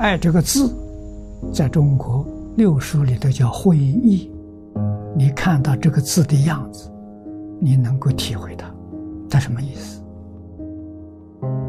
[0.00, 0.74] 爱这个字，
[1.52, 2.26] 在中国
[2.56, 4.30] 六书里头叫会意。
[5.14, 6.90] 你看到这个字的样子，
[7.60, 8.66] 你能够体会它，
[9.28, 10.02] 它什么意思？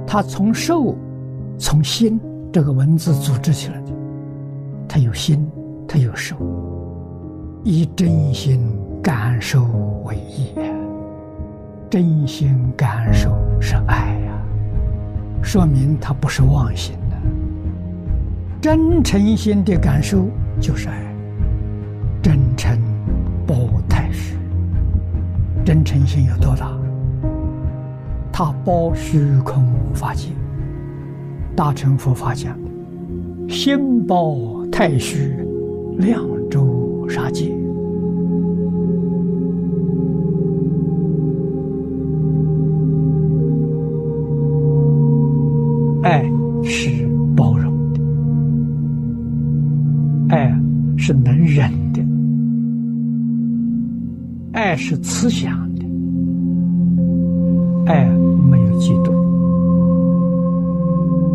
[0.08, 0.96] 它从受、
[1.58, 2.18] 从心
[2.54, 3.92] 这个文字组织起来的，
[4.88, 5.46] 它有心，
[5.86, 6.38] 它有受，
[7.66, 8.66] 以真心
[9.04, 9.66] 感受
[10.06, 10.56] 为意，
[11.90, 13.30] 真心感受
[13.60, 14.42] 是爱呀，
[15.44, 16.96] 说明它不是妄心。
[18.62, 20.28] 真诚心的感受
[20.60, 20.94] 就是爱，
[22.22, 22.78] 真诚
[23.48, 23.56] 不
[23.90, 24.38] 太虚。
[25.66, 26.72] 真诚心有多大？
[28.32, 30.28] 它包虚空法界。
[31.56, 32.70] 大乘佛法讲的，
[33.52, 34.38] 心包
[34.72, 35.36] 太虚，
[35.98, 37.52] 量周杀界。
[46.04, 46.24] 爱
[46.64, 47.01] 是。
[50.32, 50.50] 爱
[50.98, 52.02] 是能忍的，
[54.54, 55.84] 爱是慈祥的，
[57.86, 58.06] 爱
[58.50, 59.12] 没有嫉妒，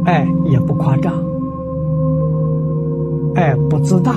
[0.07, 1.13] 爱也不夸张，
[3.35, 4.13] 爱不自大，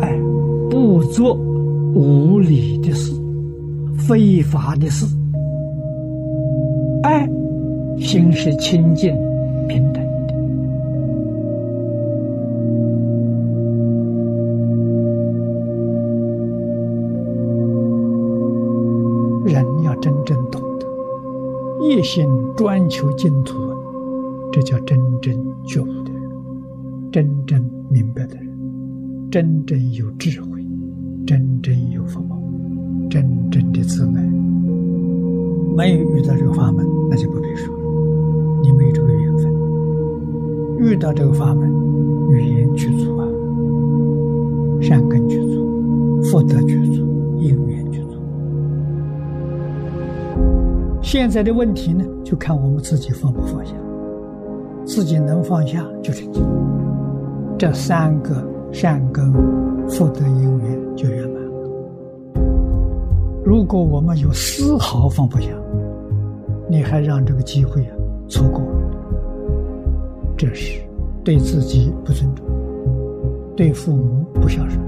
[0.00, 0.16] 爱
[0.70, 1.34] 不做
[1.92, 3.12] 无理的事、
[3.98, 5.04] 非法的事，
[7.02, 7.28] 爱
[7.98, 9.12] 心是清净
[9.66, 10.05] 平等。
[19.46, 20.86] 人要真正懂得，
[21.80, 23.54] 一心专求净土，
[24.52, 26.30] 这叫真正觉悟的人，
[27.12, 28.48] 真正明白的人，
[29.30, 30.64] 真正有智慧，
[31.26, 32.36] 真正有福报，
[33.10, 34.22] 真正的自爱。
[35.76, 37.80] 没有遇到这个法门，那就不必说了，
[38.62, 39.52] 你没有这个缘分。
[40.78, 41.70] 遇到这个法门，
[42.30, 43.28] 语言具足啊，
[44.80, 46.85] 善根具足，福德具足，
[51.06, 53.72] 现在的问题呢，就看我们自己放不放下。
[54.84, 56.40] 自己能放下就成就，
[57.56, 59.32] 这三个善根、
[59.88, 62.42] 福德因缘就圆满了。
[63.44, 65.46] 如果我们有丝毫放不下，
[66.68, 67.94] 你还让这个机会啊
[68.28, 68.60] 错过，
[70.36, 70.80] 这是
[71.22, 72.44] 对自己不尊重，
[73.56, 74.80] 对父母不孝顺，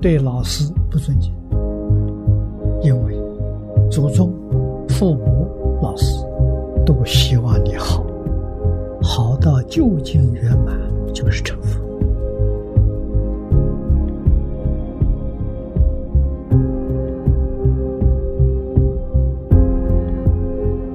[0.00, 1.32] 对老师不尊敬，
[2.82, 3.16] 因为
[3.88, 4.28] 祖宗。
[5.02, 5.48] 父母、
[5.82, 6.24] 老师
[6.86, 8.06] 都希望你好，
[9.02, 10.78] 好到究竟圆满
[11.12, 11.82] 就是成佛。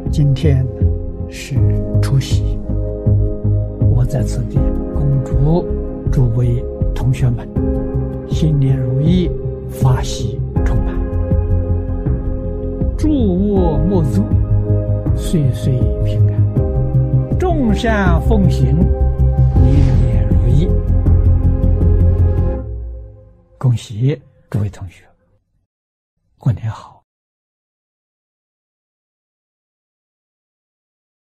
[0.10, 0.66] 今天
[1.28, 1.56] 是
[2.02, 2.58] 除夕，
[3.94, 4.58] 我在此地
[4.96, 5.66] 恭祝
[6.10, 6.64] 诸位
[6.96, 7.46] 同学们
[8.30, 9.30] 新年如意，
[9.68, 10.40] 发喜。
[13.08, 14.22] 诸恶莫作，
[15.16, 18.78] 岁岁平安，众善奉行，
[19.64, 20.68] 年年如意。
[23.58, 25.06] 恭喜各位同学，
[26.38, 26.97] 过年好。